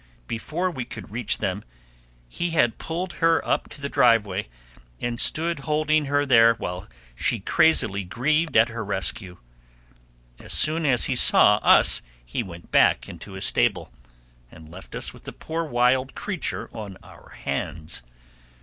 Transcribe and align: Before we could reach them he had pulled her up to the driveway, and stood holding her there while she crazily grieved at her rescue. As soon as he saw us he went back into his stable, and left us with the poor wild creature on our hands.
Before 0.25 0.71
we 0.71 0.83
could 0.83 1.11
reach 1.11 1.37
them 1.37 1.63
he 2.27 2.49
had 2.49 2.79
pulled 2.79 3.13
her 3.21 3.47
up 3.47 3.69
to 3.69 3.79
the 3.79 3.87
driveway, 3.87 4.47
and 4.99 5.21
stood 5.21 5.59
holding 5.59 6.05
her 6.05 6.25
there 6.25 6.55
while 6.55 6.87
she 7.15 7.39
crazily 7.39 8.03
grieved 8.03 8.57
at 8.57 8.69
her 8.69 8.83
rescue. 8.83 9.37
As 10.39 10.53
soon 10.53 10.87
as 10.87 11.05
he 11.05 11.15
saw 11.15 11.57
us 11.57 12.01
he 12.25 12.41
went 12.41 12.71
back 12.71 13.07
into 13.07 13.33
his 13.33 13.45
stable, 13.45 13.93
and 14.49 14.71
left 14.71 14.95
us 14.95 15.13
with 15.13 15.25
the 15.25 15.31
poor 15.33 15.65
wild 15.65 16.15
creature 16.15 16.67
on 16.73 16.97
our 17.03 17.37
hands. 17.45 18.01